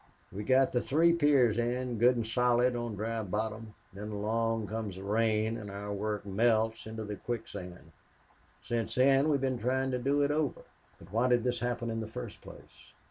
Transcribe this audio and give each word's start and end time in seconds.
"We 0.31 0.43
got 0.43 0.71
the 0.73 0.81
three 0.81 1.13
piers 1.13 1.59
in 1.59 1.99
good 1.99 2.15
and 2.15 2.25
solid 2.25 2.75
on 2.75 2.95
dry 2.95 3.21
bottom. 3.21 3.75
Then 3.93 4.09
along 4.09 4.65
comes 4.65 4.95
the 4.95 5.03
rain 5.03 5.57
and 5.57 5.69
our 5.69 5.93
work 5.93 6.25
melts 6.25 6.87
into 6.87 7.03
the 7.03 7.17
quicksand. 7.17 7.91
Since 8.63 8.95
then 8.95 9.29
we've 9.29 9.39
been 9.39 9.59
trying 9.59 9.91
to 9.91 9.99
do 9.99 10.23
it 10.23 10.31
over." 10.31 10.63
"But 10.97 11.11
why 11.11 11.27
did 11.27 11.43
this 11.43 11.59
happen 11.59 11.91
in 11.91 11.99
the 11.99 12.07
first 12.07 12.41
place?" 12.41 12.93